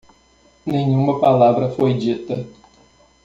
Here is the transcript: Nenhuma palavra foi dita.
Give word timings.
Nenhuma 0.65 1.19
palavra 1.19 1.69
foi 1.73 1.93
dita. 1.93 2.43